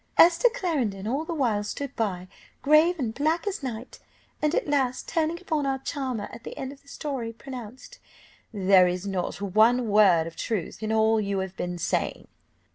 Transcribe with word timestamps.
Esther 0.17 0.49
Clarendon 0.55 1.05
all 1.07 1.23
the 1.25 1.31
while 1.35 1.63
stood 1.63 1.95
by, 1.95 2.27
grave 2.63 2.97
and 2.97 3.13
black 3.13 3.45
as 3.45 3.61
night, 3.61 3.99
and 4.41 4.55
at 4.55 4.67
last 4.67 5.07
turning 5.07 5.39
upon 5.39 5.67
our 5.67 5.77
charmer 5.77 6.27
at 6.31 6.43
the 6.43 6.57
end 6.57 6.71
of 6.71 6.81
the 6.81 6.87
story, 6.87 7.31
pronounced, 7.31 7.99
'There 8.51 8.87
is 8.87 9.05
not 9.05 9.39
one 9.39 9.87
word 9.89 10.25
of 10.25 10.35
truth 10.35 10.81
in 10.81 10.91
all 10.91 11.21
you 11.21 11.37
have 11.37 11.55
been 11.55 11.77
saying! 11.77 12.27